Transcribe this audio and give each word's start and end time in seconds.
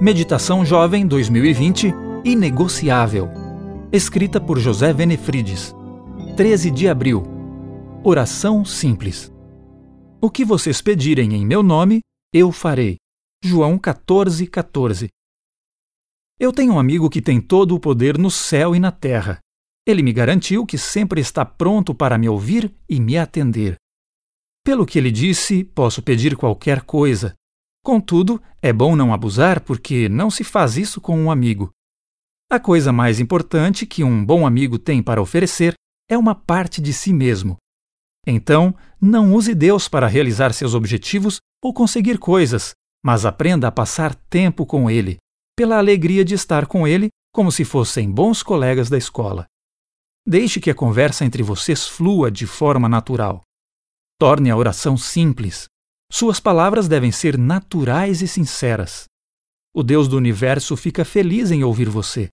Meditação 0.00 0.64
Jovem 0.64 1.06
2020 1.06 1.92
Inegociável. 2.24 3.28
Escrita 3.92 4.40
por 4.40 4.58
José 4.58 4.92
Venefrides. 4.92 5.72
13 6.36 6.70
de 6.72 6.88
abril. 6.88 7.22
Oração 8.02 8.64
simples. 8.64 9.32
O 10.20 10.28
que 10.28 10.44
vocês 10.44 10.82
pedirem 10.82 11.34
em 11.34 11.46
meu 11.46 11.62
nome, 11.62 12.00
eu 12.32 12.50
farei. 12.50 12.96
João 13.42 13.78
14, 13.78 14.48
14. 14.48 15.08
Eu 16.40 16.52
tenho 16.52 16.72
um 16.72 16.78
amigo 16.78 17.08
que 17.08 17.22
tem 17.22 17.40
todo 17.40 17.76
o 17.76 17.80
poder 17.80 18.18
no 18.18 18.32
céu 18.32 18.74
e 18.74 18.80
na 18.80 18.90
terra. 18.90 19.38
Ele 19.86 20.02
me 20.02 20.12
garantiu 20.12 20.66
que 20.66 20.76
sempre 20.76 21.20
está 21.20 21.44
pronto 21.44 21.94
para 21.94 22.18
me 22.18 22.28
ouvir 22.28 22.74
e 22.88 22.98
me 22.98 23.16
atender. 23.16 23.76
Pelo 24.64 24.84
que 24.84 24.98
ele 24.98 25.12
disse, 25.12 25.62
posso 25.62 26.02
pedir 26.02 26.36
qualquer 26.36 26.82
coisa. 26.82 27.34
Contudo, 27.84 28.42
é 28.62 28.72
bom 28.72 28.96
não 28.96 29.12
abusar 29.12 29.60
porque 29.60 30.08
não 30.08 30.30
se 30.30 30.42
faz 30.42 30.78
isso 30.78 31.02
com 31.02 31.18
um 31.18 31.30
amigo. 31.30 31.70
A 32.50 32.58
coisa 32.58 32.90
mais 32.90 33.20
importante 33.20 33.84
que 33.84 34.02
um 34.02 34.24
bom 34.24 34.46
amigo 34.46 34.78
tem 34.78 35.02
para 35.02 35.20
oferecer 35.20 35.74
é 36.08 36.16
uma 36.16 36.34
parte 36.34 36.80
de 36.80 36.94
si 36.94 37.12
mesmo. 37.12 37.58
Então, 38.26 38.74
não 38.98 39.34
use 39.34 39.54
Deus 39.54 39.86
para 39.86 40.06
realizar 40.06 40.54
seus 40.54 40.72
objetivos 40.72 41.40
ou 41.62 41.74
conseguir 41.74 42.18
coisas, 42.18 42.72
mas 43.04 43.26
aprenda 43.26 43.68
a 43.68 43.72
passar 43.72 44.14
tempo 44.14 44.64
com 44.64 44.90
Ele, 44.90 45.18
pela 45.54 45.76
alegria 45.76 46.24
de 46.24 46.34
estar 46.34 46.66
com 46.66 46.88
Ele 46.88 47.10
como 47.34 47.52
se 47.52 47.66
fossem 47.66 48.10
bons 48.10 48.42
colegas 48.42 48.88
da 48.88 48.96
escola. 48.96 49.44
Deixe 50.26 50.58
que 50.58 50.70
a 50.70 50.74
conversa 50.74 51.22
entre 51.22 51.42
vocês 51.42 51.86
flua 51.86 52.30
de 52.30 52.46
forma 52.46 52.88
natural. 52.88 53.42
Torne 54.18 54.50
a 54.50 54.56
oração 54.56 54.96
simples. 54.96 55.66
Suas 56.16 56.38
palavras 56.38 56.86
devem 56.86 57.10
ser 57.10 57.36
naturais 57.36 58.22
e 58.22 58.28
sinceras. 58.28 59.06
O 59.74 59.82
Deus 59.82 60.06
do 60.06 60.16
universo 60.16 60.76
fica 60.76 61.04
feliz 61.04 61.50
em 61.50 61.64
ouvir 61.64 61.88
você. 61.88 62.28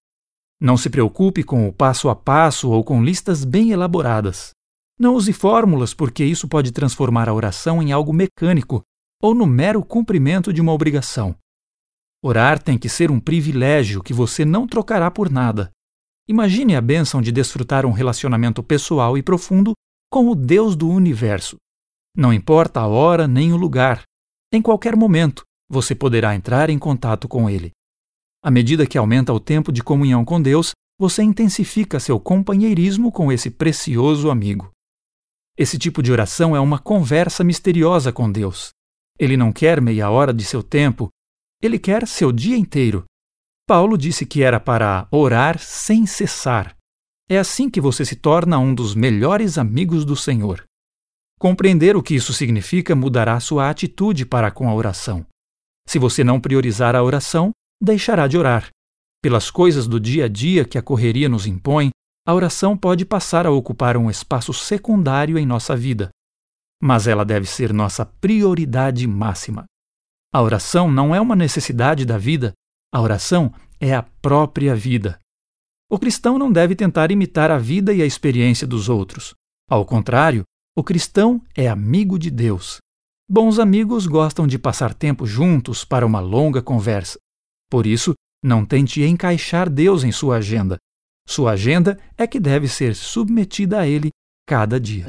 Não 0.62 0.78
se 0.78 0.88
preocupe 0.88 1.42
com 1.42 1.68
o 1.68 1.74
passo 1.74 2.08
a 2.08 2.16
passo 2.16 2.70
ou 2.70 2.84
com 2.84 3.04
listas 3.04 3.44
bem 3.44 3.72
elaboradas. 3.72 4.52
Não 5.00 5.16
use 5.16 5.34
fórmulas, 5.34 5.96
porque 5.96 6.24
isso 6.24 6.48
pode 6.48 6.72
transformar 6.72 7.28
a 7.28 7.34
oração 7.34 7.82
em 7.82 7.92
algo 7.92 8.14
mecânico 8.14 8.84
ou 9.20 9.34
no 9.34 9.48
mero 9.48 9.84
cumprimento 9.84 10.54
de 10.54 10.62
uma 10.62 10.74
obrigação. 10.74 11.36
Orar 12.24 12.62
tem 12.62 12.78
que 12.78 12.88
ser 12.88 13.10
um 13.10 13.20
privilégio 13.20 14.04
que 14.04 14.14
você 14.14 14.46
não 14.46 14.68
trocará 14.68 15.10
por 15.10 15.28
nada. 15.28 15.72
Imagine 16.28 16.76
a 16.76 16.82
bênção 16.82 17.20
de 17.20 17.32
desfrutar 17.32 17.84
um 17.88 17.92
relacionamento 17.92 18.62
pessoal 18.62 19.18
e 19.18 19.24
profundo 19.24 19.74
com 20.08 20.30
o 20.30 20.36
Deus 20.36 20.76
do 20.76 20.88
universo. 20.88 21.58
Não 22.16 22.34
importa 22.34 22.82
a 22.82 22.88
hora 22.88 23.28
nem 23.28 23.54
o 23.54 23.58
lugar, 23.58 24.04
em 24.54 24.62
qualquer 24.62 24.96
momento 24.96 25.44
você 25.70 25.96
poderá 25.96 26.36
entrar 26.36 26.70
em 26.70 26.78
contato 26.78 27.28
com 27.28 27.50
Ele. 27.50 27.72
À 28.44 28.52
medida 28.52 28.86
que 28.86 28.98
aumenta 28.98 29.32
o 29.32 29.40
tempo 29.40 29.72
de 29.72 29.82
comunhão 29.82 30.26
com 30.26 30.42
Deus, 30.42 30.74
você 31.00 31.24
intensifica 31.24 32.00
seu 32.00 32.20
companheirismo 32.20 33.12
com 33.12 33.32
esse 33.32 33.50
precioso 33.50 34.30
amigo. 34.30 34.70
Esse 35.58 35.78
tipo 35.78 36.04
de 36.04 36.12
oração 36.12 36.56
é 36.56 36.60
uma 36.60 36.78
conversa 36.78 37.44
misteriosa 37.44 38.12
com 38.12 38.30
Deus. 38.32 38.72
Ele 39.18 39.38
não 39.38 39.54
quer 39.54 39.80
meia 39.80 40.10
hora 40.10 40.34
de 40.34 40.44
seu 40.44 40.62
tempo, 40.62 41.10
ele 41.62 41.80
quer 41.80 42.08
seu 42.08 42.32
dia 42.32 42.58
inteiro. 42.58 43.06
Paulo 43.68 43.98
disse 43.98 44.26
que 44.26 44.44
era 44.44 44.60
para 44.60 45.08
orar 45.12 45.58
sem 45.60 46.06
cessar. 46.06 46.76
É 47.30 47.38
assim 47.38 47.70
que 47.70 47.80
você 47.80 48.04
se 48.04 48.16
torna 48.16 48.60
um 48.60 48.76
dos 48.76 48.94
melhores 48.94 49.58
amigos 49.58 50.04
do 50.04 50.16
Senhor. 50.16 50.66
Compreender 51.42 51.96
o 51.96 52.04
que 52.04 52.14
isso 52.14 52.34
significa 52.34 52.96
mudará 52.96 53.40
sua 53.40 53.68
atitude 53.68 54.28
para 54.28 54.52
com 54.52 54.70
a 54.70 54.76
oração. 54.76 55.26
Se 55.88 55.98
você 55.98 56.24
não 56.24 56.40
priorizar 56.40 56.96
a 56.96 57.02
oração, 57.02 57.50
deixará 57.82 58.28
de 58.28 58.38
orar. 58.38 58.70
Pelas 59.24 59.50
coisas 59.50 59.88
do 59.88 60.00
dia 60.00 60.26
a 60.26 60.28
dia 60.28 60.64
que 60.64 60.78
a 60.78 60.84
correria 60.84 61.28
nos 61.28 61.48
impõe, 61.48 61.90
a 62.28 62.34
oração 62.36 62.78
pode 62.78 63.06
passar 63.06 63.48
a 63.48 63.52
ocupar 63.52 63.98
um 63.98 64.08
espaço 64.08 64.54
secundário 64.54 65.36
em 65.36 65.44
nossa 65.44 65.76
vida. 65.76 66.12
Mas 66.80 67.08
ela 67.08 67.26
deve 67.26 67.48
ser 67.48 67.74
nossa 67.74 68.06
prioridade 68.06 69.08
máxima. 69.08 69.66
A 70.32 70.44
oração 70.44 70.92
não 70.92 71.16
é 71.16 71.20
uma 71.20 71.36
necessidade 71.36 72.06
da 72.06 72.20
vida, 72.20 72.54
a 72.94 73.02
oração 73.02 73.52
é 73.80 73.96
a 73.96 74.04
própria 74.04 74.76
vida. 74.76 75.18
O 75.90 75.98
cristão 75.98 76.38
não 76.38 76.52
deve 76.52 76.76
tentar 76.76 77.10
imitar 77.10 77.50
a 77.50 77.58
vida 77.58 77.92
e 77.92 78.00
a 78.00 78.06
experiência 78.06 78.68
dos 78.68 78.90
outros. 78.90 79.34
Ao 79.68 79.84
contrário, 79.84 80.44
o 80.76 80.84
cristão 80.84 81.42
é 81.56 81.68
amigo 81.68 82.18
de 82.18 82.32
Deus. 82.32 82.78
Bons 83.30 83.60
amigos 83.60 84.08
gostam 84.08 84.48
de 84.48 84.58
passar 84.58 84.94
tempo 84.94 85.26
juntos 85.26 85.84
para 85.84 86.06
uma 86.06 86.20
longa 86.20 86.62
conversa. 86.62 87.18
Por 87.70 87.86
isso, 87.86 88.14
não 88.44 88.66
tente 88.66 89.04
encaixar 89.04 89.70
Deus 89.70 90.04
em 90.04 90.12
sua 90.12 90.38
agenda. 90.38 90.78
Sua 91.28 91.52
agenda 91.52 92.00
é 92.18 92.26
que 92.26 92.40
deve 92.40 92.68
ser 92.68 92.96
submetida 92.96 93.80
a 93.80 93.88
Ele 93.88 94.10
cada 94.48 94.80
dia. 94.80 95.06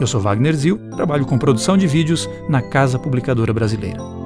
Eu 0.00 0.06
sou 0.06 0.20
Wagner 0.20 0.54
Zil, 0.54 0.78
trabalho 0.90 1.26
com 1.26 1.38
produção 1.38 1.76
de 1.76 1.86
vídeos 1.86 2.28
na 2.48 2.62
Casa 2.62 2.98
Publicadora 2.98 3.52
Brasileira. 3.52 4.17